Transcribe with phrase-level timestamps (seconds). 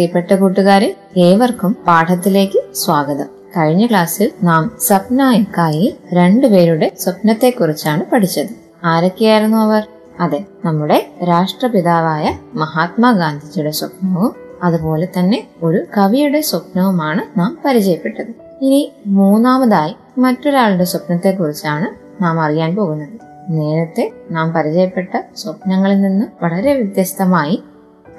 [0.00, 3.26] പ്രിയപ്പെട്ട കൂട്ടുകാരെ ഏവർക്കും പാഠത്തിലേക്ക് സ്വാഗതം.
[3.56, 8.46] കഴിഞ്ഞ ക്ലാസ്സിൽ നാം സ്വപ്ന ഇക്കായി രണ്ടുപേരുടെ സ്വപ്നത്തെക്കുറിച്ചാണ് പഠിച്ചത്.
[8.84, 9.86] ആരൊക്കെയായിരുന്നു അവർ?
[10.20, 18.64] അതെ നമ്മുടെ രാഷ്ട്രപിതാവായ മഹാത്മാഗാന്ധിജിയുടെ സ്വപ്നവും അതുപോലെ തന്നെ ഒരു കവിയുടെ സ്വപ്നവുമാണ് നാം പരിചയപ്പെട്ടത്.
[18.64, 21.86] ഇനി മൂന്നാമതായി മറ്റൊരാളുടെ സ്വപ്നത്തെക്കുറിച്ചാണ്
[22.22, 23.20] നാം അറിയാൻ പോകുന്നത്.
[23.48, 27.62] നേരത്തെ നാം പരിചയപ്പെട്ട സ്വപ്നങ്ങളിൽ നിന്ന് വളരെ വ്യത്യസ്തമായി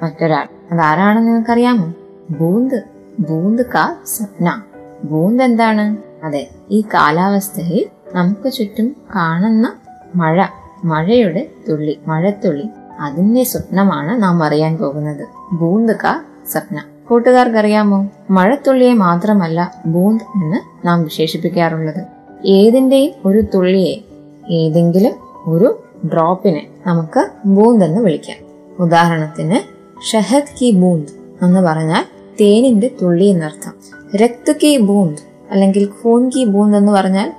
[0.02, 0.48] മറ്റൊരാൾ.
[0.72, 1.94] അതാരാണെന്ന് നിങ്ങൾക്കറിയാമോ?
[2.30, 2.82] ബൂന്ത്
[3.20, 4.62] ബൂന്ത് കാ സ്വപ്ന.
[5.04, 5.96] ബൂന്ത് എന്താണ്?
[6.24, 9.72] അതെ ഈ കാലാവസ്ഥയിൽ നമുക്ക് ചുറ്റും കാണുന്ന
[10.16, 10.44] മഴ.
[10.84, 12.68] മഴയുടെ തുള്ളി മഴത്തുള്ളി.
[13.00, 15.54] അതിന്റെ സ്വപ്നമാണ് നാം അറിയാൻ പോകുന്നത്.
[15.54, 16.84] ബൂന്ത് കാ സ്വപ്ന.
[17.10, 18.08] കൂട്ടുകാർക്കറിയാമോ?
[18.30, 22.04] മഴത്തുള്ളിയെ മാത്രമല്ല ബൂന്ത് എന്ന് നാം വിശേഷിപ്പിക്കാറുള്ളത്.
[22.44, 24.04] ഏതിന്റെയും ഒരു തുള്ളിയെ
[24.50, 25.12] ഏതെങ്കിലും
[25.46, 28.36] ഒരു ഡ്രോപ്പിനെ നമുക്ക് ബൂന്ത് എന്ന് വിളിക്കാം.
[28.78, 31.11] ഉദാഹരണത്തിന് ഷഹദ് കി ബൂന്ത്
[31.43, 32.03] എന്ന് പറഞ്ഞാൽ
[32.41, 33.73] തേനിന്റെ തുള്ളി എന്നർത്ഥം
[34.15, 37.29] രക്ത് കി ബൂന്ത് അല്ലെങ്കിൽ ഖൂൻ കി ബൂന്ത് എന്ന് പറഞ്ഞാൽ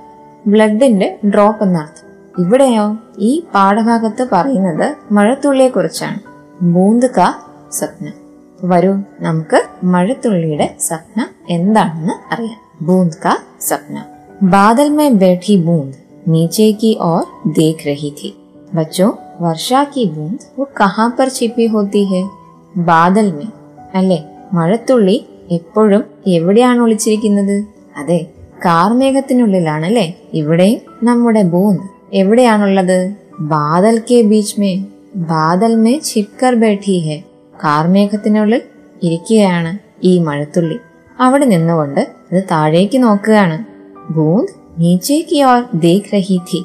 [0.47, 2.05] ബ്ലഡിന്റെ ഡ്രോപ്പ് എന്നർത്ഥം
[2.39, 2.85] ഇവിടെയോ
[3.19, 6.19] ഈ പാഠഭാഗത്ത് പറയുന്നത് മഴത്തുള്ളിയെ കുറിച്ചാണ്
[6.73, 7.27] ബൂന്ത് കാ
[7.71, 8.15] സ്വപ്നം
[8.65, 14.07] വരൂ നമുക്ക് മഴത്തുള്ളിയുടെ സ്വപ്നം എന്താണെന്ന് അറിയാം ബൂന്ത് കാ സ്വപ്നം
[14.43, 15.93] बादल में बैठी बूंद
[16.27, 18.29] नीचे की ओर देख रही थी
[18.75, 19.09] बच्चों
[19.41, 22.21] वर्षा की बूंद वो कहाँ पर छिपी होती है
[22.76, 23.50] ബാദൽ മീൻ
[23.94, 24.24] അല്ലെ?
[24.52, 27.64] മഴത്തുള്ളി എപ്പോഴും എവിടെയാണ് ഒളിച്ചിരിക്കുന്നത്?
[27.96, 28.26] അതെ
[28.64, 30.14] കാർമേഘത്തിനുള്ളിലാണ് കാർമേഘത്തിനുള്ളിലാണല്ലേ?
[30.34, 31.82] ഇവിടെയും നമ്മുടെ ബൂന്ന്
[32.12, 33.14] എവിടെയാണുള്ളത്?
[33.40, 34.84] ബാദൽ കെ ബീച്ച് മേ.
[35.16, 37.22] ബാദൽ മേ ചിപ്കർ ബേഠി ഹെ.
[37.64, 38.62] കാർമേഘത്തിനുള്ളിൽ
[39.02, 40.78] ഇരിക്കുകയാണ് ഈ മഴത്തുള്ളി.
[41.20, 42.00] അവിടെ നിന്നുകൊണ്ട്
[42.32, 43.64] അത് താഴേക്ക് നോക്കുകയാണ്.
[44.12, 46.64] ബൂന്ദ് നീച്ചേക്ക് ഓർ ദേഖ് രഹി തി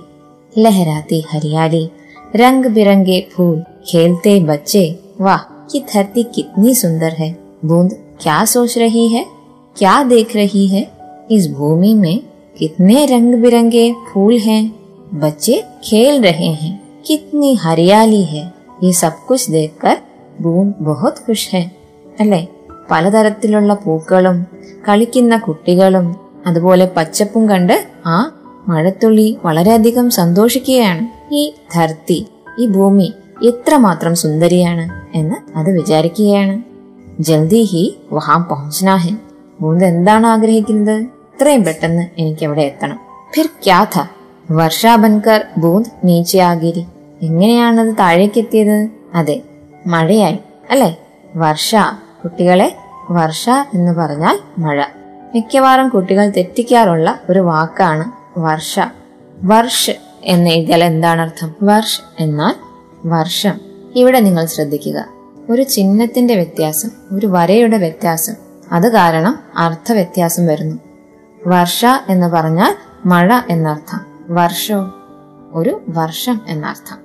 [0.60, 1.90] ലഹരാത്തി ഹരിയാലി.
[2.36, 3.60] രംഗ് ബിരംഗെ ഫൂൽ
[3.94, 4.96] ഖേൽത്തെ ബച്ചേ.
[5.22, 5.40] വാ.
[5.71, 7.31] कि धरती कितनी सुंदर है
[7.65, 7.93] बूंद
[8.23, 9.25] क्या सोच रही है
[9.77, 10.87] क्या देख रही है
[11.31, 12.19] इस भूमि में
[12.57, 14.63] कितने रंग बिरंगे फूल हैं
[15.21, 16.73] बच्चे खेल रहे हैं
[17.07, 18.45] कितनी हरियाली है
[18.83, 19.97] ये सब कुछ देखकर
[20.45, 21.63] ബൂന്ദ് ബഹുത് ഖുഷ് ഹെ
[22.21, 22.41] അല്ലേ
[22.91, 24.39] പലതരത്തിലുള്ള പൂക്കളും
[24.87, 26.07] കളിക്കുന്ന കുട്ടികളും
[26.47, 27.77] അതുപോലെ പച്ചപ്പും കണ്ട്
[28.07, 28.17] ആ
[28.69, 31.43] മഴത്തുള്ളി വളരെയധികം സന്തോഷിക്കുകയാണ് ഈ
[31.75, 32.19] ധർത്തി
[32.59, 33.09] ഈ ഭൂമി
[33.44, 36.64] എത്രമാത്രം സുന്ദരിയാണ് എന്ന് അത് വിചാരിക്കുകയാണ്.
[37.22, 39.18] ജൽദി ഹി വഹാം പഹുസ്നാഹൻ
[39.62, 41.02] ബൂന്ദ് എന്താണ് ആഗ്രഹിക്കുന്നത്?
[41.02, 43.00] ഇത്രയും പെട്ടെന്ന് എനിക്ക് അവിടെ എത്തണം.
[43.36, 44.04] ഫിർ ക്യാ ഥ?
[44.52, 46.86] വർഷ ബൻകർ ബൂന്ദ് നീച്ചയാകിരി.
[47.22, 49.42] എങ്ങനെയാണത് താഴേക്ക് എത്തിയത് അതെ
[49.88, 50.40] മഴയായി.
[50.70, 50.98] അല്ലെ?
[51.36, 51.76] വർഷ
[52.24, 52.76] കുട്ടികളെ
[53.12, 54.84] വർഷ എന്ന് പറഞ്ഞാൽ മഴ.
[55.36, 58.80] മിക്കവാറും കുട്ടികൾ തെറ്റിക്കാറുള്ള ഒരു വാക്കാണ് വർഷ.
[59.44, 59.92] വർഷ്
[60.24, 61.56] എന്ന് എഴുതിയാൽ എന്താണ് അർത്ഥം?
[61.64, 62.69] വർഷ് എന്നാൽ
[63.07, 63.57] വർഷം
[63.97, 64.99] ഇവിടെ നിങ്ങൾ ശ്രദ്ധിക്കുക
[65.51, 68.37] ഒരു ചിഹ്നത്തിന്റെ വ്യത്യാസം ഒരു വരയുടെ വ്യത്യാസം
[68.73, 70.77] അത് കാരണം അർത്ഥ വ്യത്യാസം വരുന്നു
[71.47, 72.75] വർഷ എന്ന് പറഞ്ഞാൽ
[73.07, 74.01] മഴ എന്നർത്ഥം
[74.31, 74.79] വർഷോ
[75.55, 77.01] ഒരു വർഷം എന്നർത്ഥം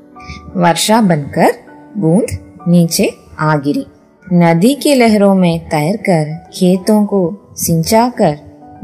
[0.58, 1.52] വർഷ ബൻകർ
[1.96, 2.38] ബൂന്ദ്
[2.68, 3.06] नीचे
[3.40, 3.84] आ गिरी
[4.26, 7.20] नदी की लहरों में तैरकर खेतों को
[7.56, 8.34] सिंचाकर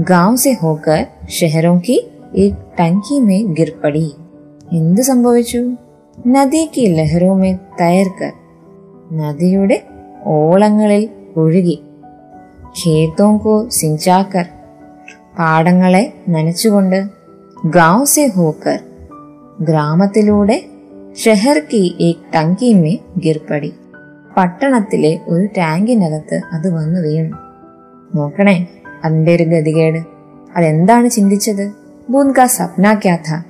[0.09, 1.97] गांव से होकर शहरों की
[2.35, 4.07] एक टंकी में गिर पड़ी
[4.75, 5.59] എന്ത് സംഭവിച്ചു
[6.26, 6.80] നദിക്ക്
[7.42, 8.32] में തയർക്കർ
[9.12, 9.82] നദിയുടെ
[10.24, 11.82] ഓളങ്ങളിൽ ഒഴുകി.
[12.66, 14.44] ഖേത്തോങ്കോ സിഞ്ചാക്കർ.
[15.38, 17.04] പാടങ്ങളെ നനച്ചുകൊണ്ട്
[17.66, 18.78] ഗാവ് സെ ഹോക്കർ.
[19.60, 20.64] ഗ്രാമത്തിലൂടെ
[21.24, 23.74] ഷെഹർ കി ഏക് ടങ്കി മേ ഗിർപടി.
[24.36, 27.36] പട്ടണത്തിലെ ഒരു ടാങ്കിനകത്ത് അത് വന്നു വീണു.
[28.14, 28.66] നോക്കണേ
[29.04, 29.98] അതിന്റെ ഒരു ഗതികേട്.
[30.56, 31.72] അതെന്താണ് ചിന്തിച്ചത്?
[32.10, 33.42] ബൂന്ദ് കാ സപ്ന ക്യാ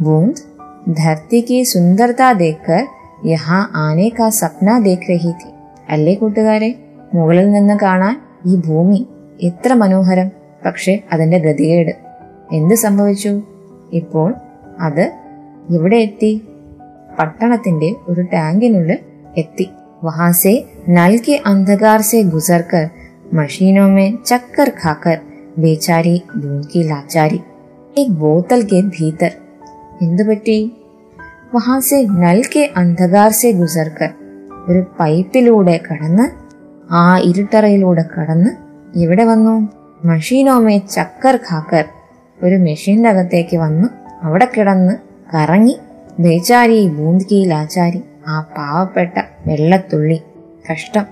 [0.00, 0.49] ബൂന്ദ്
[0.97, 2.81] ധർത്തി കി സുന്ദരത ദേക്കർ
[3.25, 5.49] യഹാ ആനെ കാ സപ്ന ദേഖ് രഹി थी
[5.89, 6.69] അല്ലേ കൂട്ടുകാരെ
[7.13, 8.15] മുകളിൽ നിന്ന് കാണാൻ
[8.45, 8.99] ഈ ഭൂമി
[9.43, 10.27] എത്ര മനോഹരം
[10.65, 11.93] പക്ഷെ അതിന്റെ ഗതികേട്
[12.53, 13.31] എന്ത് സംഭവിച്ചു
[13.93, 14.29] ഇപ്പോൾ
[14.79, 15.05] അത്
[15.71, 16.31] എവിടെ എത്തി
[17.19, 18.99] പട്ടണത്തിന്റെ ഒരു ടാങ്കിനുള്ളിൽ
[19.37, 19.67] എത്തി
[20.03, 20.51] വഹാं से
[20.89, 22.83] नल के अंधकार से गुजरकर
[23.33, 25.17] मशीनों में चक्कर खाकर
[25.59, 27.39] बेचारी बूंद की लाचारी
[27.95, 29.31] एक बोतल के भीतर
[30.02, 30.72] എന്തു പറ്റി?
[31.54, 34.08] വഹാ നൽ കെ അന്ധകാർ സെ ഗുസർക്കർ.
[34.68, 36.30] ഒരു പൈപ്പിലൂടെ കടന്ന്
[36.92, 38.50] ആ ഇരുട്ടറയിലൂടെ കടന്ന്
[38.98, 39.68] ഇവിടെ വന്നു?
[40.04, 41.84] മഷീനോമേ ചക്കർ ഖാക്കർ.
[42.42, 43.88] ഒരു മെഷീന്റെ അകത്തേക്ക് വന്നു
[44.22, 44.92] അവിടെ കിടന്ന്
[45.36, 45.78] കറങ്ങി
[46.18, 50.22] ബേചാരി ബൂന്തിക്കയിൽ ആചാരി ആ പാവപ്പെട്ട വെള്ളത്തുള്ളി.
[50.72, 51.06] കഷ്ടം.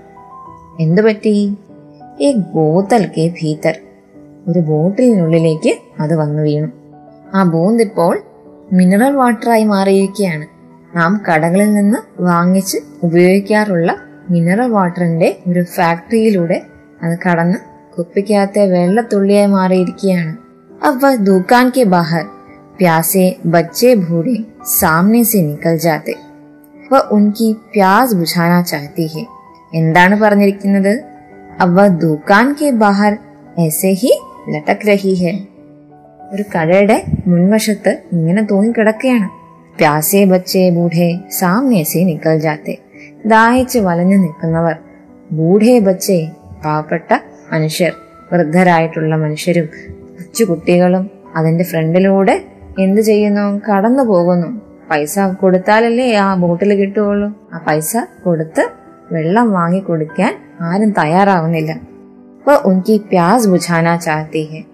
[0.79, 1.57] എന്തു പറ്റി?
[2.19, 3.79] ഈ ബോത്തൽ കെ ഭീതർ.
[4.47, 6.67] ഒരു ബോട്ടിലിനുള്ളിലേക്ക് അത് വന്നു വീണു.
[7.33, 8.21] ആ ബൂന്ത് ഇപ്പോൾ
[8.73, 10.45] മിനറൽ വാട്ടറായി മാറിയിരിക്കുകയാണ്.
[10.97, 13.97] നാം കടകളിൽ നിന്ന് വാങ്ങിച്ച് ഉപയോഗിക്കാറുള്ള
[14.29, 16.61] മിനറൽ വാട്ടറിന്റെ ഒരു ഫാക്ടറിയിലൂടെ
[17.03, 17.57] അത് കടന്ന്
[17.97, 20.37] കുപ്പിക്കകത്തെ വെള്ളത്തുള്ളിയായി മാറിയിരിക്കുകയാണ്.
[20.83, 22.25] അവ ദുക്കാൻ കെ ബാഹർ
[22.81, 24.35] प्यासे बच्चे बूढ़े
[24.75, 26.13] सामने से निकल जाते
[26.91, 29.25] വ ഉൻകി പ്യാസ് ബുଝാന ചാത്തി ഹെ.
[29.73, 31.03] എന്താണ് പറഞ്ഞിരിക്കുന്നത്?
[31.59, 33.17] അവ ദുക്കാൻ കെ ബാഹർ
[33.57, 35.58] എസെ ഹി ലട്ടക് രഹി ഹെ.
[36.33, 39.29] ഒരു കടയുടെ മുൻവശത്ത് ഇങ്ങനെ തൂങ്ങിക്കിടക്കുകയാണ്.
[39.77, 42.77] പ്യാസേ ബച്ചേ ബൂഢേ സാമ്യസേ നിക്കൽ ജാത്തെ
[43.25, 44.75] ദാഹിച്ച് വലഞ്ഞു നിൽക്കുന്നവർ.
[45.31, 46.31] ബൂഢേ ബച്ചേ
[46.65, 47.13] പാവപ്പെട്ട
[47.53, 47.91] മനുഷ്യർ
[48.33, 52.43] വൃദ്ധരായിട്ടുള്ള മനുഷ്യരും കൊച്ചുകുട്ടികളും അതിന്റെ ഫ്രണ്ടിലൂടെ
[52.79, 53.61] എന്ത് ചെയ്യുന്നു?
[53.71, 54.61] കടന്നു പോകുന്നു.
[54.91, 57.33] പൈസ കൊടുത്താലല്ലേ ആ ബോട്ടിൽ കിട്ടുകയുള്ളൂ.
[57.53, 58.69] ആ പൈസ കൊടുത്ത്
[59.11, 61.71] വെള്ളം വാങ്ങി കൊടുക്കാൻ ആരും തയ്യാറാവുന്നില്ല.
[62.39, 64.68] അപ്പൊ ഉനിക്ക് പ്യാസ് ബുझാന ചാത്തി ഹെ.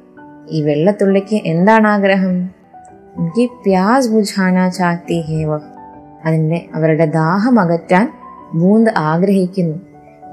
[0.49, 2.49] ഈ വെള്ളത്തുള്ളിക്ക് എന്താണ് ആഗ്രഹം?
[3.17, 5.57] എനിക്ക് പ്യാസ് ബുଝാന ചാത്തി ഹേവ.
[6.25, 8.11] അതിന്റെ അവരുടെ ദാഹം അകറ്റാൻ
[8.53, 9.77] ബൂന്ത് ആഗ്രഹിക്കുന്നു.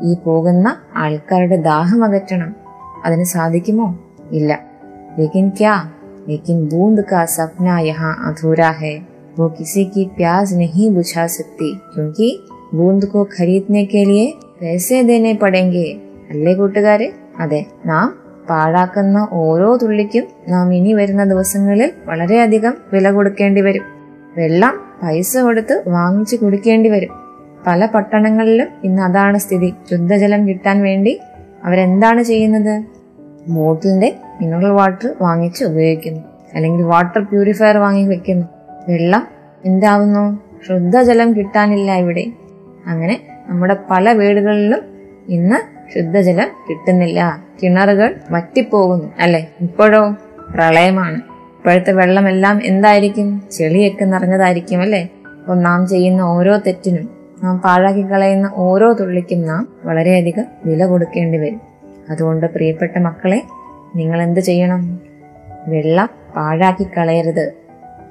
[0.02, 2.56] ഈ പോകുന്ന ആൾക്കാരുടെ ദാഹം അകറ്റണം.
[3.04, 3.98] അതിന് സാധിക്കുമോ?
[4.30, 4.60] ഇല്ല.
[5.18, 5.90] ലേക്കിൻ ക്യാ?
[6.28, 9.00] ലേക്കിൻ ബൂന്ദ് കാ സപ്ന യഹാ അധൂരാ ഹേ.
[9.40, 12.36] वो किसी की प्यास नहीं बुझा सकती क्योंकि
[12.72, 14.32] ബൂന്ദ് കോ ഖരീദ് കെ ലിയേ
[14.62, 16.00] പൈസ ദേനെ പടേങ്കേ
[16.30, 17.12] അല്ലേ കൂട്ടുകാരെ?
[17.38, 17.66] അതെ.
[17.86, 23.82] നാം പാഴാക്കുന്ന ഓരോ തുള്ളിക്കും നാം ഇനി വരുന്ന ദിവസങ്ങളിൽ വളരെയധികം വില കൊടുക്കേണ്ടി വരും.
[24.36, 27.08] വെള്ളം പൈസ കൊടുത്ത് വാങ്ങിച്ചു കുടിക്കേണ്ടി വരും.
[27.66, 29.74] പല പട്ടണങ്ങളിലും ഇന്ന് അതാണ് സ്ഥിതി.
[29.90, 31.20] ശുദ്ധജലം കിട്ടാൻ വേണ്ടി
[31.64, 32.84] അവരെന്താണ് ചെയ്യുന്നത്?
[33.48, 36.20] ബോട്ടിലിന്റെ മിനറൽ വാട്ടർ വാങ്ങിച്ച് ഉപയോഗിക്കുന്നു.
[36.54, 38.46] അല്ലെങ്കിൽ വാട്ടർ പ്യൂരിഫയർ വാങ്ങി വെക്കുന്നു.
[38.88, 39.26] വെള്ളം
[39.64, 40.40] എന്താവുന്നു?
[40.68, 42.32] ശുദ്ധജലം കിട്ടാനില്ല ഇവിടെ.
[42.86, 44.80] അങ്ങനെ നമ്മുടെ പല വീടുകളിലും
[45.28, 47.44] ഇന്ന് ശുദ്ധജലം കിട്ടുന്നില്ല.
[47.62, 49.12] കിണറുകൾ വറ്റിപ്പോകുന്നു.
[49.18, 49.46] അല്ലെ?
[49.60, 50.16] ഇപ്പോഴോ?
[50.54, 51.16] പ്രളയമാണ്.
[51.16, 53.42] ഇപ്പോഴത്തെ വെള്ളമെല്ലാം എന്തായിരിക്കും?
[53.52, 55.08] ചെളിയൊക്കെ നിറഞ്ഞതായിരിക്കും അല്ലെ?
[55.40, 57.10] അപ്പം നാം ചെയ്യുന്ന ഓരോ തെറ്റിനും
[57.44, 61.60] നാം പാഴാക്കി കളയുന്ന ഓരോ തുള്ളിക്കും നാം വളരെയധികം വില കൊടുക്കേണ്ടി വരും.
[62.10, 63.42] അതുകൊണ്ട് പ്രിയപ്പെട്ട മക്കളെ
[63.96, 65.00] നിങ്ങൾ എന്ത് ചെയ്യണം?
[65.66, 67.52] വെള്ളം പാഴാക്കി കളയരുത്.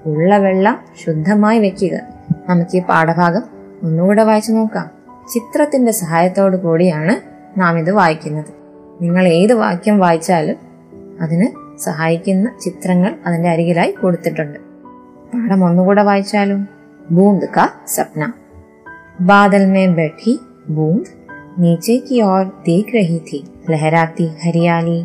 [0.06, 2.00] ഉള്ള വെള്ളം ശുദ്ധമായി വെക്കുക.
[2.50, 3.42] നമുക്ക് ഈ പാഠഭാഗം
[3.84, 4.90] ഒന്നുകൂടെ വായിച്ചു നോക്കാം.
[5.34, 8.53] ചിത്രത്തിന്റെ സഹായത്തോടു കൂടിയാണ് നാം ഇത് വായിക്കുന്നത്
[9.03, 10.59] നിങ്ങൾ ഏത് വാക്യം വായിച്ചാലും
[11.21, 11.47] അതിന്
[11.81, 14.59] സഹായിക്കുന്ന ചിത്രങ്ങൾ അതിന്റെ അരികിലായി കൊടുത്തിട്ടുണ്ട്
[15.33, 16.61] പാഠം ഒന്നുകൂടെ വായിച്ചാലും
[17.11, 18.23] ബൂന്ത് കാ സപ്ന
[19.21, 20.33] बादल में बैठी
[20.71, 21.07] बूंद
[21.59, 23.39] नीचे की ओर देख रही थी
[23.71, 24.99] लहराती हरियाली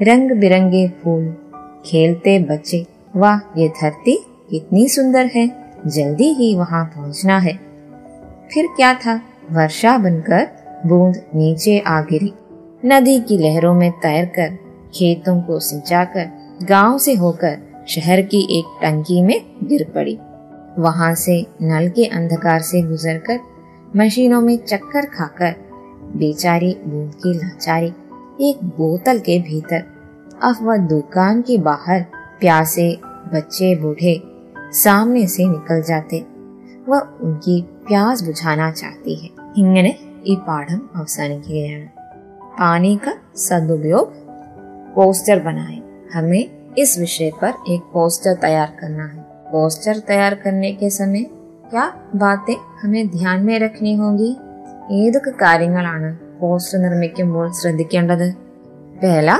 [0.00, 1.24] रंग बिरंगे फूल
[1.86, 2.80] खेलते बच्चे
[3.16, 4.14] वाह ये धरती
[4.50, 5.46] कितनी सुंदर है
[5.88, 7.54] जल्दी ही वहां पहुंचना है
[8.52, 10.46] फिर क्या था वर्षा बनकर
[10.85, 12.33] बूंद नीचे आ गिरी।
[12.85, 14.57] नदी की लहरों में तैरकर,
[14.93, 16.29] खेतों को सिंचाकर,
[16.63, 17.57] गाँव से होकर
[17.87, 20.19] शहर की एक टंकी में गिर पड़ी।
[20.79, 23.39] वहाँ से नल के अंधकार से गुजरकर
[23.95, 25.55] मशीनों में चक्कर खाकर
[26.15, 27.93] बेचारी बूंद की लाचारी
[28.41, 29.83] एक बोतल के भीतर
[30.43, 32.05] अफवा दुकान के बाहर
[32.39, 34.23] प्यासे बच्चे बूढ़े
[34.57, 36.25] सामने से निकल जाते।
[36.89, 41.84] वह उनकी प्यास बुझाना चाहती है। हिंगने ഈ പാഠം അവസാനിക്കുകയാണ്
[42.58, 44.12] पानी का सदुपयोग
[44.94, 45.78] पोस्टर बनाए
[46.14, 46.44] हमें
[46.78, 51.24] इस विषय पर एक पोस्टर तैयार करना है पोस्टर तैयार करने के समय
[51.66, 51.84] क्या
[52.16, 54.30] बातें हमें ध्यान में रखनी होगी
[54.96, 56.08] ഏതൊക്കെ കാര്യങ്ങളാണ്
[56.40, 58.26] പോസ്റ്റർ നിർമ്മിക്കുമ്പോൾ ശ്രദ്ധിക്കേണ്ടത്
[59.02, 59.30] പേല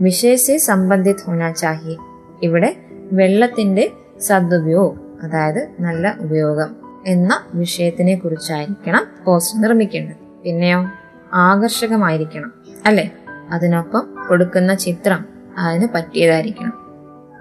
[0.00, 1.96] വിഷയസെ സംബന്ധിത് ഹോനാ ചാഹിയെ
[2.42, 2.70] ഇവിടെ
[3.12, 3.84] വെള്ളത്തിന്റെ
[4.28, 6.70] സദുപയോഗം അതായത് നല്ല ഉപയോഗം
[7.07, 10.43] എന്ന വിഷയത്തിനെ കുറിച്ചായിരിക്കണം പോസ്റ്റർ നിർമ്മിക്കേണ്ടത്.
[10.43, 10.89] പിന്നെയോ
[11.33, 12.53] ആകർഷകമായിരിക്കണം
[12.85, 13.11] അല്ലെ?
[13.51, 15.25] അതിനൊപ്പം കൊടുക്കുന്ന ചിത്രം
[15.57, 16.73] അതിന് പറ്റിയതായിരിക്കണം.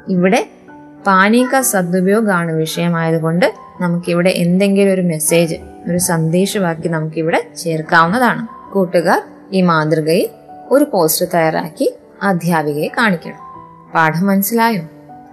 [0.08, 0.48] ഇവിടെ
[1.06, 5.56] പാനീക സദുപയോഗമാണ് വിഷയമായതുകൊണ്ട് നമുക്കിവിടെ എന്തെങ്കിലും ഒരു മെസ്സേജ്
[5.90, 8.72] ഒരു സന്ദേശവാക്കി നമുക്കിവിടെ ചേർക്കാവുന്നതാണ്.
[8.72, 10.28] കൂട്ടുകാർ ഈ മാതൃകയിൽ
[10.70, 13.38] ഒരു പോസ്റ്റർ തയ്യാറാക്കി അധ്യാപികയെ കാണിക്കണം.
[13.94, 14.82] പാഠം മനസ്സിലായോ?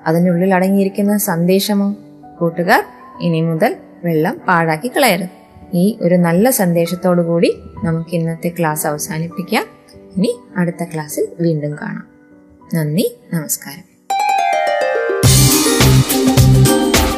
[0.08, 1.96] അതിനുള്ളിൽ അടങ്ങിയിരിക്കുന്ന സന്ദേശമോ?
[2.40, 2.84] കൂട്ടുകാർ
[3.22, 5.30] ഇനി മുതൽ വെള്ളം പാഴാക്കി കളയരുത്.
[5.74, 9.66] ഈ ഒരു നല്ല സന്ദേശത്തോടു കൂടി നമുക്ക് ഇന്നത്തെ ക്ലാസ് അവസാനിപ്പിക്കാം.
[10.18, 12.08] ഇനി അടുത്ത ക്ലാസ്സിൽ വീണ്ടും കാണാം.
[12.74, 13.90] നന്ദി നമസ്കാരം.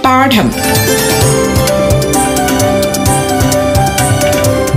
[0.06, 0.52] പാഠം.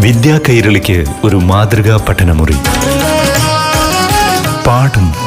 [0.03, 2.55] വിദ്യാ കൈരളിക്ക് ഒരു മാതൃകാ പഠനമുറി.
[4.67, 5.24] പാഠം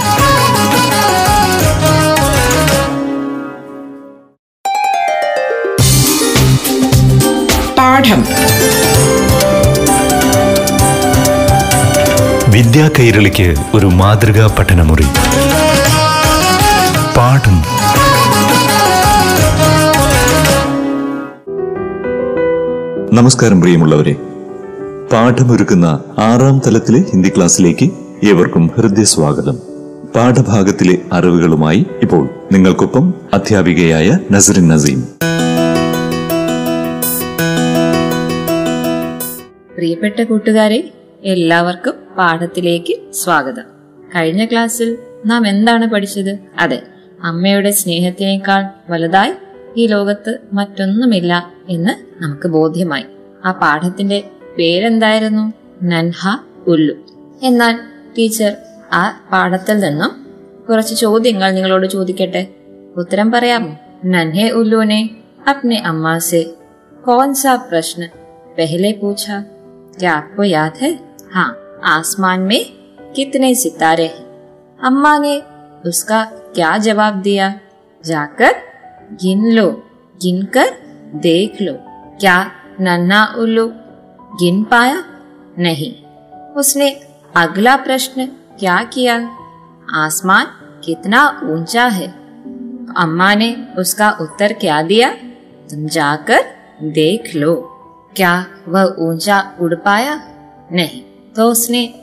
[8.08, 8.24] പാഠം
[12.52, 15.06] വിദ്യാ കൈരളിക്ക് ഒരു മാതൃകാ പഠനമുറി.
[17.18, 17.58] പാഠം.
[23.14, 24.14] നമസ്കാരം പ്രിയമുള്ളവരെ.
[25.12, 27.90] പാഠമൊരുക്കുന്ന ആറാം തലത്തിലെ ഹിന്ദി ക്ലാസ്സിലേക്ക്
[28.24, 29.58] ഏവർക്കും ഹൃദയസ്വാഗതം.
[30.16, 35.08] പാഠഭാഗത്തിലെ അറിവുകളുമായി ഇപ്പോൾ നിങ്ങൾക്കൊപ്പം അധ്യാപികയായ നസറിൻ നസീം.
[39.78, 40.92] പ്രിയപ്പെട്ട കൂട്ടുകാരെ
[41.24, 43.64] എല്ലാവർക്കും പാഠത്തിലേക്ക് സ്വാഗതം.
[44.16, 46.40] കഴിഞ്ഞ ക്ലാസ്സിൽ നാം എന്താണ് പഠിച്ചത്?
[46.60, 46.82] അതെ
[47.24, 49.32] അമ്മയുടെ സ്നേഹത്തിനേക്കാൾ വലുതായി
[49.78, 53.04] ഈ ലോകത്ത് മറ്റൊന്നുമില്ല എന്ന് നമുക്ക് ബോധ്യമായി.
[53.46, 54.24] ആ പാഠത്തിന്റെ
[54.58, 55.54] പേരെന്തായിരുന്നു?
[55.84, 56.94] നൻഹ ഉല്ലു.
[57.44, 57.80] എന്നാൽ
[58.18, 58.56] ടീച്ചർ
[58.94, 60.26] ആ പാഠത്തിൽ നിന്നും
[60.70, 62.48] കുറച്ച് ചോദ്യങ്ങൾ നിങ്ങളോട് ചോദിക്കട്ടെ.
[62.96, 63.78] ഉത്തരം പറയാമോ?
[64.06, 65.10] നൻഹെ ഉല്ലുവിനെ
[65.50, 66.46] അപ്നെ അമ്മാസെ.
[67.06, 68.08] കോൺസാ പ്രശ്ന.
[68.58, 69.32] പെഹലെ പൂച്ച.
[70.00, 71.00] क्या आपको याद है?
[71.34, 72.66] हाँ आसमान में
[73.16, 75.42] कितने सितारे हैं। अम्मा ने
[75.86, 76.24] उसका
[76.56, 77.60] क्या जवाब दिया?
[78.06, 78.56] जाकर
[79.13, 79.84] गिन लो,
[80.22, 80.68] गिनकर
[81.16, 81.74] देख लो,
[82.20, 82.51] क्या
[82.82, 83.68] नन्हा उल्लू
[84.39, 85.04] गिन पाया?
[85.60, 85.94] नहीं।
[86.54, 86.89] उसने
[87.36, 88.25] अगला प्रश्न
[88.60, 89.16] क्या किया?
[89.96, 90.46] आसमान
[90.84, 92.08] कितना ऊँचा है?
[92.98, 95.10] अम्मा ने उसका उत्तर क्या दिया?
[95.70, 96.46] तुम जाकर
[96.84, 97.74] देख लो।
[98.18, 100.22] क्या वह ऊँचा उड़ पाया?
[100.72, 101.02] नहीं।
[101.36, 101.94] तो उसने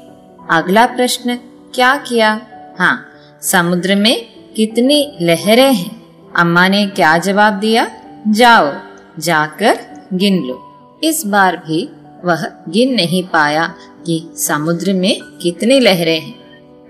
[0.50, 1.36] अगला प्रश्न
[1.74, 2.40] क्या किया?
[2.78, 3.06] हाँ
[3.42, 6.02] समुद्र में कितनी लहरें हैं?
[6.36, 7.90] अम्मा ने क्या जवाब दिया?
[8.28, 8.72] जाओ,
[9.18, 9.80] जाकर
[10.12, 11.90] गिन लो। इस बार भी
[12.24, 13.74] वह गिन नहीं पाया
[14.06, 16.34] कि समुद्र में कितनी लहरें हैं।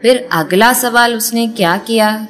[0.02, 2.28] फिर अगला सवाल उसने क्या किया?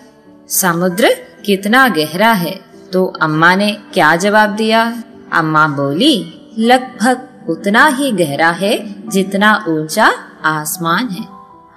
[0.48, 1.08] समुद्र
[1.46, 2.60] कितना गहरा है?
[2.92, 5.02] तो अम्मा ने क्या जवाब दिया?
[5.32, 8.73] अम्मा बोली लगभग उतना ही गहरा है
[9.09, 10.07] जितना ऊंचा
[10.49, 11.25] आसमान है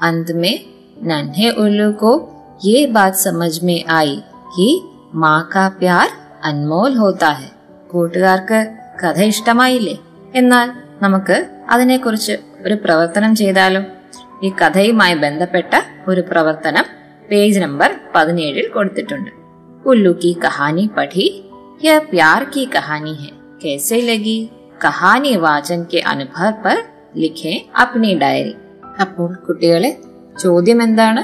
[0.03, 0.55] अंत में
[1.03, 2.12] नन्हे उल्लू को
[2.65, 4.17] ये बात समझ में आई
[4.57, 4.69] कि
[5.15, 6.09] माँ का प्यार
[6.45, 7.51] അൻമോൽ होता है
[7.91, 8.59] കൂട്ടുകാർക്ക്
[9.01, 9.97] കഥ ഇഷ്ടമായില്ലേ
[10.35, 10.69] എന്നാൽ
[11.03, 11.37] നമുക്ക്
[11.71, 12.35] അതിനെക്കുറിച്ച്
[12.65, 13.83] ഒരു പ്രവർത്തനം ചെയ്താലോ
[14.45, 15.73] ഈ കഥയുമായി ബന്ധപ്പെട്ട
[16.09, 16.87] ഒരു പ്രവർത്തനം
[17.29, 19.31] പേജ് നമ്പർ പതിനേഴിൽ കൊടുത്തിട്ടുണ്ട്
[19.85, 21.25] ഉല്ലു की कहानी पढ़ी
[21.83, 23.31] यह प्यार की कहानी है
[23.62, 24.37] कैसे लगी
[24.86, 26.78] കഹാനി വാചൻ കെ അനുഭവ പർ
[27.18, 28.56] ലിഖേ അപ്നി ഡയറി.
[29.02, 29.98] അപ്പോൾ കുട്ടികളെ
[30.44, 31.22] ചോദ്യം എന്താണ്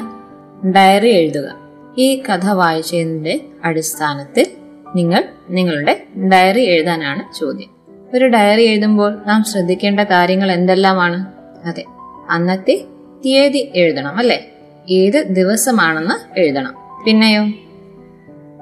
[0.76, 1.56] ഡയറി എഴുതുക.
[1.98, 4.48] ഈ കഥ വായിച്ചതിന്റെ അടിസ്ഥാനത്തിൽ
[4.96, 7.70] നിങ്ങൾ നിങ്ങളുടെ ഡയറി എഴുതാനാണ് ചോദ്യം.
[8.16, 11.26] ഒരു ഡയറി എഴുതുമ്പോൾ നാം ശ്രദ്ധിക്കേണ്ട കാര്യങ്ങൾ എന്തെല്ലാമാണ്?
[11.66, 11.86] അതെ
[12.30, 12.86] അന്നത്തെ
[13.26, 14.46] തീയതി എഴുതണം അല്ലെ?
[14.90, 16.76] ഏത് ദിവസമാണെന്ന് എഴുതണം.
[17.06, 17.42] പിന്നെയോ?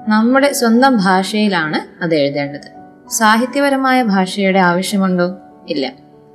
[0.08, 2.71] നമ്മുടെ സ്വന്തം ഭാഷയിലാണ് അത് എഴുതേണ്ടത്.
[3.12, 5.36] സാഹിത്യപരമായ ഭാഷയുടെ ആവശ്യമുണ്ടോ?
[5.68, 5.92] ഇല്ല.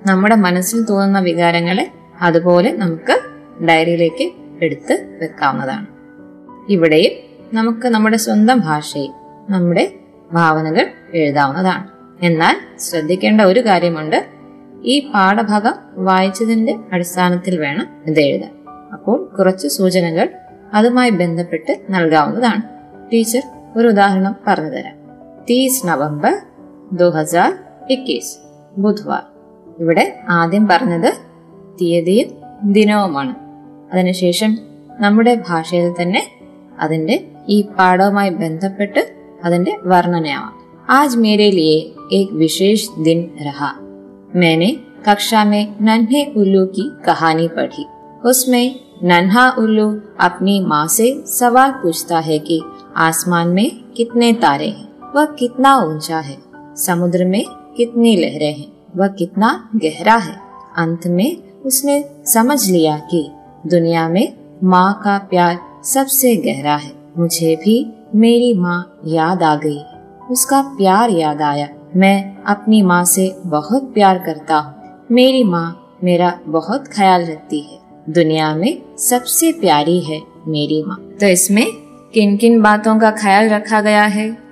[0.07, 1.91] നമ്മുടെ മനസ്സിൽ തോന്നുന്ന വികാരങ്ങളെ
[2.21, 3.19] അതുപോലെ നമുക്ക്
[3.63, 4.31] ഡയറിയിലേക്ക്
[4.61, 5.87] എടുത്ത് വെക്കാവുന്നതാണ്.
[6.69, 7.11] ഇവിടെയും
[7.53, 9.11] നമുക്ക് നമ്മുടെ സ്വന്തം ഭാഷയിൽ
[9.49, 9.93] നമ്മുടെ
[10.33, 11.87] ഭാവനകൾ എഴുതാവുന്നതാണ്.
[12.21, 14.25] എന്നാൽ ശ്രദ്ധിക്കേണ്ട ഒരു കാര്യമുണ്ട്.
[14.83, 18.51] ഈ പാഠഭാഗം വായിച്ചതിന്റെ അടിസ്ഥാനത്തിൽ വേണം ഇത് എഴുതാൻ.
[18.93, 20.29] അപ്പോൾ കുറച്ച് സൂചനകൾ
[20.73, 22.61] അതുമായി ബന്ധപ്പെട്ട് നൽകാവുന്നതാണ്.
[23.13, 23.41] ടീച്ചർ
[23.75, 24.95] ഒരു ഉദാഹരണം പറഞ്ഞുതരാം
[25.49, 26.37] തീസ് നവംബർ
[26.92, 27.52] ദോ ഹസാർ
[27.90, 28.32] ഇക്കീസ്
[28.76, 29.24] ബുധവാർ
[29.80, 31.10] ഇവിടെ ആദ്യം പറഞ്ഞത്
[31.80, 32.30] തീയതിയും
[32.72, 33.34] ദിനവുമാണ്
[33.92, 34.52] അതിനുശേഷം
[35.00, 36.22] നമ്മുടെ ഭാഷയിൽ തന്നെ
[36.82, 37.16] അതിന്റെ
[37.48, 39.02] ഈ പാഠവുമായി ബന്ധപ്പെട്ട്
[39.44, 40.52] അതിന്റെ വർണ്ണനയാവാം
[40.90, 41.80] ആജ് മേരെ ലിയെ
[42.12, 43.68] एक विशेष दिन रहा
[44.34, 44.70] मैंने
[45.06, 47.84] कक्षा में नन्हे उल्लू की कहानी पढ़ी
[48.24, 49.86] उसमें नन्हा उल्लू
[50.20, 52.60] अपनी माँ से सवाल पूछता है कि
[52.98, 56.36] आसमान में कितने तारे हैं वह कितना ऊंचा है
[56.77, 57.45] समुद्र में
[57.77, 60.39] कितनी लहरें हैं, वह कितना गहरा है।
[60.77, 63.31] अंत में उसने समझ लिया कि
[63.67, 69.83] दुनिया में माँ का प्यार सबसे गहरा है। मुझे भी मेरी माँ याद आ गई।
[70.31, 76.39] उसका प्यार याद आया। मैं अपनी माँ से बहुत प्यार करता हूँ। मेरी माँ मेरा
[76.45, 77.79] बहुत ख्याल रखती है।
[78.09, 81.67] दुनिया में सबसे प्यारी है मेरी माँ। तो इसमें
[82.13, 84.46] किन किन बातों का ख्याल रखा गया है?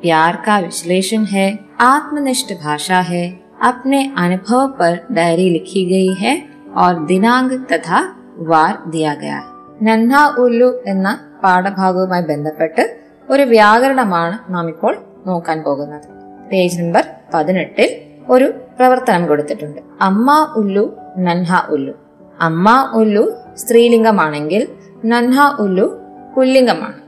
[0.00, 1.48] प्यार का विश्लेषण है
[1.82, 3.24] आत्मनिष्ठ भाषा है
[3.62, 6.38] अपने अनुभव पर डायरी लिखी गई है
[6.76, 8.00] और दिनांक तथा
[8.46, 11.08] വാർ दिया गया है നന്ന ഉല്ലു എന്ന
[11.42, 12.82] പാഠഭാഗവുമായി ബന്ധപ്പെട്ട്
[13.28, 14.94] ഒരു വ്യാകരണമാണ് നാം ഇപ്പോൾ
[15.26, 16.06] നോക്കാൻ പോകുന്നത്
[16.50, 17.90] പേജ് നമ്പർ പതിനെട്ടിൽ
[18.28, 18.46] ഒരു
[18.78, 20.84] പ്രവർത്തനം കൊടുത്തിട്ടുണ്ട് അമ്മ ഉല്ലു
[21.18, 21.94] നൻഹ ഉല്ലു
[22.40, 23.24] അമ്മ ഉല്ലു
[23.54, 24.62] സ്ത്രീലിംഗമാണെങ്കിൽ
[25.04, 25.86] നൻഹ ഉല്ലു
[26.34, 26.98] പുല്ലിംഗമാണ്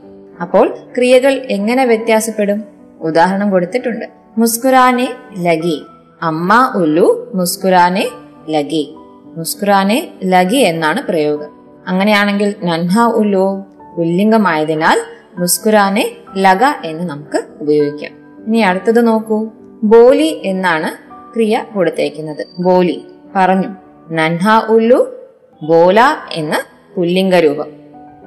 [0.41, 2.59] അപ്പോൾ ക്രിയകൾ എങ്ങനെ വ്യത്യാസപ്പെടും
[3.04, 4.04] ഉദാഹരണം കൊടുത്തിട്ടുണ്ട്.
[4.38, 5.82] മുസ്കുരാനെ ലഗി.
[6.22, 8.08] അമ്മ ഉല്ലു മുസ്കുരാനെ
[8.48, 8.94] ലഗി.
[9.36, 11.50] മുസ്കുരാനെ ലഗി എന്നാണ് പ്രയോഗം.
[11.88, 13.64] അങ്ങനെയാണെങ്കിൽ നൻഹ ഉല്ലു
[13.96, 14.98] പുല്ലിംഗമായതിനാൽ
[15.38, 18.10] മുസ്കുരാനെ ലഗ എന്ന് നമുക്ക് ഉപയോഗിക്കാം.
[18.46, 19.46] ഇനി അടുത്തത് നോക്കൂ.
[19.82, 20.90] ബോലി എന്നാണ്
[21.34, 22.46] ക്രിയ കൊടുത്തേക്കുന്നത്.
[22.58, 23.04] ബോലി
[23.36, 23.68] പറഞ്ഞു
[24.10, 25.16] നൻഹ ഉല്ലു
[25.62, 26.00] ബോല
[26.32, 26.54] എന്ന
[26.96, 27.66] പുല്ലിംഗ രൂപം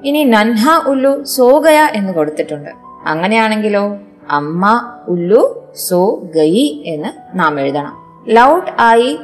[0.04, 2.70] ഇനി നൻഹ ഉല്ലു സോഗയ എന്ന് കൊടുത്തിട്ടുണ്ട്.
[3.08, 3.98] അങ്ങനെയാണെങ്കിലോ?
[4.30, 8.24] അമ്മ ഉല്ലു സോ ഗയി എന്ന് നാം എഴുതണം.
[8.28, 9.20] ലൗട്ട് ആയി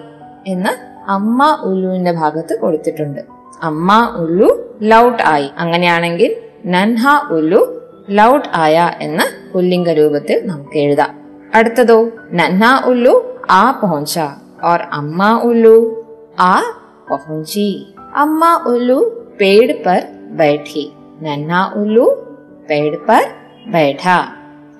[0.47, 0.69] എന്ന്
[1.11, 3.21] അമ്മ ഉല്ലുവിന്റെ ഭാഗത്ത് കൊടുത്തിട്ടുണ്ട്.
[3.63, 5.49] അമ്മ ഉല്ലു ലൗട്ട് ആയി.
[5.57, 7.79] അങ്ങനെയാണെങ്കിൽ നൻഹ ഉല്ലു
[8.09, 11.19] ലൗട്ട് ആയ എന്ന് പുല്ലിംഗ രൂപത്തിൽ നമുക്ക് എഴുതാം.
[11.55, 14.19] അടുത്തതോ നന്ന ഉല്ലു ആ പോഞ്ച
[14.63, 16.05] ഓർ അമ്മ ഉല്ലു
[16.39, 16.63] ആ
[17.09, 20.91] പോഞ്ചി അമ്മ ഉല്ലു പേട് പർ ബൈഠി.
[21.21, 22.25] നന്ന ഉല്ലു
[22.69, 23.25] പേട് പർ
[23.67, 24.09] ബൈഠ.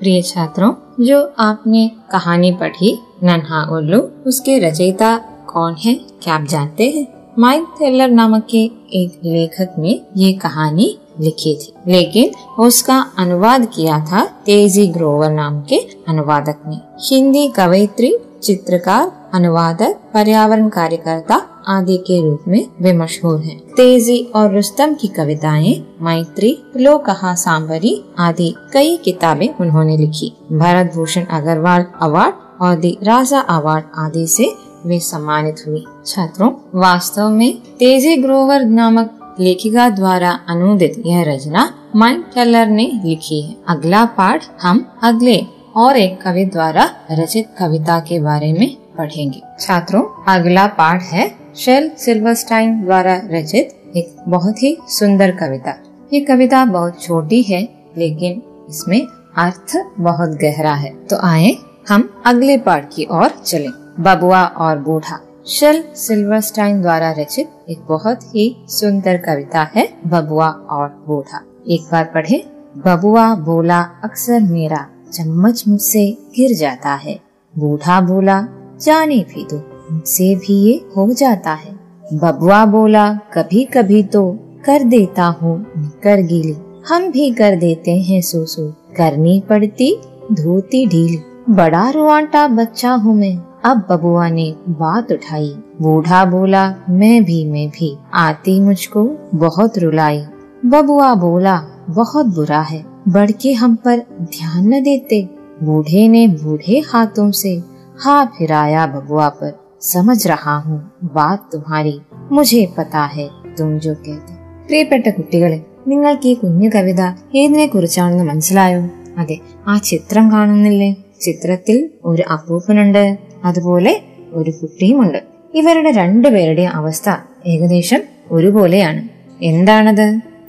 [0.04, 5.18] प्रिय छात्रों, जो आपने कहानी पढ़ी नन्हा उल्लू, उसके रचयिता
[5.54, 7.08] कौन है, क्या आप जानते हैं?
[7.40, 14.00] माइक थेलर नामक के एक लेखक ने ये कहानी लिखी थी। लेकिन उसका अनुवाद किया
[14.00, 16.78] था तेज़ी ग्रोवर नाम के अनुवादक ने।
[17.10, 24.56] हिंदी कवयित्री, चित्रकार अनुवादक, पर्यावरण कार्यकर्ता आदि के रूप में वे मशहूर हैं। तेज़ी और
[24.56, 31.86] रुस्तम की कविताएँ, मैत्री लो कहा सांबरी आदि कई किताबें उन्होंने लिखी। भरत भूषण अग्रवाल
[32.02, 34.52] अवार्ड और दी राजा अवार्ड आदि से
[34.86, 42.26] वे सम्मानित हुई। छात्रों, वास्तव में तेज़ी ग्रोवर नामक लेखिका द्वारा अनुदित यह रचना माइक
[42.36, 48.20] टेलर ने लिखी है। अगला पाठ हम अगले और एक कवि द्वारा रचित कविता के
[48.20, 55.32] बारे में पढ़ेंगे। छात्रों, अगला पाठ है शेल सिल्वरस्टाइन द्वारा रचित एक बहुत ही सुंदर
[55.32, 55.74] कविता।
[56.14, 59.02] ये कविता बहुत छोटी है, लेकिन इसमें
[59.38, 61.56] अर्थ बहुत गहरा है। तो आए
[61.90, 68.36] हम अगले पाठ की ओर चलें। बबुआ और बूढ़ा। शेल सिल्वरस्टाइन द्वारा रचित एक बहुत
[68.36, 72.44] ही सुंदर कविता है, बबुआ और बूढ़ा। एक बार पढ़े।
[72.78, 77.20] बबुआ बोला, अक्सर मेरा चम्मच मुझसे गिर जाता है।
[77.58, 78.48] बूढ़ा बोला
[78.82, 81.74] जाने भी दो मुझसे भी ये हो जाता है।
[82.14, 86.56] बबुआ बोला कभी कभी तो कर देता हूँ निकर गीली।
[86.88, 89.98] हम भी कर देते हैं, सूसू। करनी पड़ती,
[90.32, 97.24] धोती ढीली। बड़ा रुआटा बच्चा हूँ मैं। अब बबुआ ने बात उठाई। बूढ़ा बोला, मैं
[97.24, 100.26] भी मैं भी। आती मुझको बहुत रुलाई।
[100.66, 105.30] बबुआ बोला, बहुत बुरा है। बढ़ हम पर ध्यान न देते।
[105.64, 107.73] बूढ़े ने बूढ़े हाथों से
[108.05, 110.79] हाथ फिराया बबुआ पर समझ रहा हूँ
[111.15, 112.01] बात तुम्हारी
[112.33, 114.35] मुझे पता है तुम जो कहते
[114.69, 115.59] പ്രിയപ്പെട്ട കുട്ടികളെ
[115.89, 117.03] നിങ്ങൾക്ക് ഈ കുഞ്ഞു കവിത
[117.35, 118.81] ഏതിനെ കുറിച്ചാണെന്ന് മനസ്സിലായോ
[119.19, 120.89] അതെ ആ ചിത്രം കാണുന്നില്ലേ
[121.21, 123.05] ചിത്രത്തിൽ ഒരു അപ്പൂപ്പനുണ്ട്
[123.45, 123.93] അതുപോലെ
[124.33, 125.19] ഒരു കുട്ടിയുമുണ്ട്
[125.55, 127.09] ഇവരുടെ രണ്ടുപേരുടെയും അവസ്ഥ
[127.47, 129.03] ഏകദേശം ഒരുപോലെയാണ്
[129.43, 130.07] എന്താണത്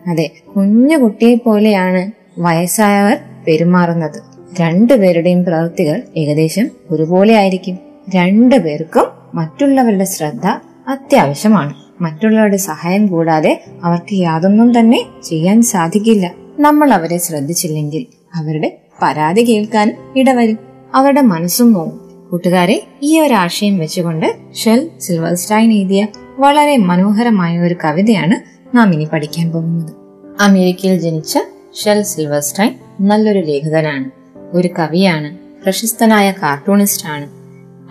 [0.08, 2.02] അതെ കുഞ്ഞു കുട്ടിയെ പോലെയാണ്
[2.42, 4.20] വയസ്സായവർ പെരുമാറുന്നത്
[4.61, 7.79] രണ്ടുപേരുടെയും പ്രവൃത്തികൾ ഏകദേശം ഒരുപോലെ ആയിരിക്കും.
[8.15, 10.47] രണ്ടുപേർക്കും മറ്റുള്ളവരുടെ ശ്രദ്ധ
[10.89, 11.75] അത്യാവശ്യമാണ്.
[12.01, 16.35] മറ്റുള്ളവരുടെ സഹായം കൂടാതെ അവർക്ക് യാതൊന്നും തന്നെ ചെയ്യാൻ സാധിക്കില്ല.
[16.59, 20.59] നമ്മൾ അവരെ ശ്രദ്ധിച്ചില്ലെങ്കിൽ അവരുടെ പരാതി കേൾക്കാൻ ഇടവരും.
[20.95, 26.07] അവരുടെ മനസ്സും നോവും കൂട്ടുകാരെ ഈ ഒരു ആശയം വെച്ചുകൊണ്ട് ഷെൽ സിൽവർസ്റ്റൈൻ എഴുതിയ
[26.39, 29.93] വളരെ മനോഹരമായ ഒരു കവിതയാണ് നാം ഇനി പഠിക്കാൻ പോകുന്നത്.
[30.41, 31.39] അമേരിക്കയിൽ ജനിച്ച
[31.85, 34.24] ഷെൽ സിൽവർസ്റ്റൈൻ നല്ലൊരു ലേഖകനാണ്.
[34.53, 35.31] ഒരു കവിയാണ്,
[35.65, 37.27] പ്രശസ്തനായ കാർട്ടൂണിസ്റ്റാണ്.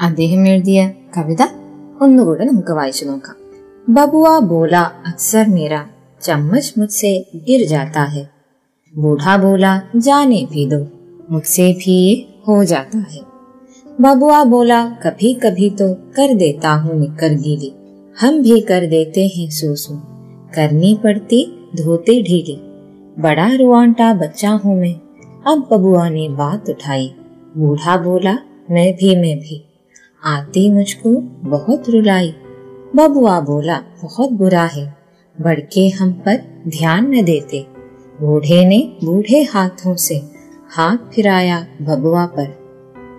[0.02, 1.42] അദ്ദേഹം എഴുതിയ കവിത
[2.02, 3.36] ഒന്നുകൂടെ നമുക്ക് വായിച്ചു നോക്കാം.
[3.88, 5.86] बबुआ बोला अक्सर मेरा
[6.22, 8.30] चम्मच मुझसे गिर जाता है
[8.94, 10.80] बूढ़ा बोला जाने भी दो
[11.32, 11.98] मुझसे भी
[12.48, 13.22] हो जाता है
[14.02, 17.74] बबुआ बोला कभी कभी तो कर देता हूँ निकर गीली
[18.22, 19.96] हम भी कर देते हैं सोसू
[20.56, 21.42] करनी पड़ती
[21.76, 22.58] धोते ढीली
[23.20, 24.96] बड़ा रुआंटा बच्चा हूँ मैं
[25.47, 27.09] अब बबुआ ने बात उठाई
[27.57, 28.35] बूढ़ा बोला
[28.71, 29.63] मैं भी मैं भी
[30.27, 31.11] आती मुझको
[31.51, 32.35] बहुत रुलाई
[32.97, 34.87] बबुआ बोला बहुत बुरा है
[35.37, 37.65] बढ़ के हम पर ध्यान न देते
[38.21, 40.21] बूढ़े ने बूढ़े हाथों से
[40.71, 42.55] हाथ फिराया बबुआ पर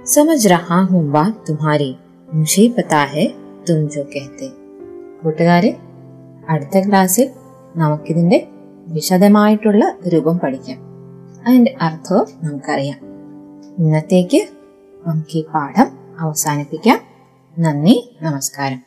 [0.07, 1.95] समझ रहा हूँ बात तुम्हारी
[2.29, 3.27] मुझे पता है
[3.67, 4.59] तुम जो कहते
[5.23, 5.71] കൂട്ടുകാരെ
[6.47, 7.27] അടുത്ത ക്ലാസ്സിൽ
[7.75, 8.37] നമുക്കിതിന്റെ
[8.87, 10.79] വിശദമായിട്ടുള്ള രൂപം പഠിക്കാം
[11.46, 12.98] അതിന്റെ അർത്ഥവും നമുക്കറിയാം.
[13.78, 14.46] ഇന്നത്തേക്ക്
[15.06, 15.86] നമുക്ക് ഈ പാഠം
[16.18, 17.00] അവസാനിപ്പിക്കാം.
[17.58, 18.82] നന്ദി നമസ്കാരം.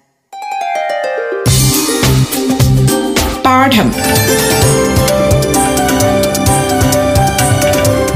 [3.45, 3.93] പാഠം.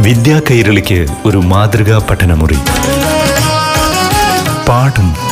[0.04, 2.58] വിദ്യാ കൈരളിക്ക് ഒരു മാതൃകാ പഠനമുറി.
[4.70, 5.31] പാഠം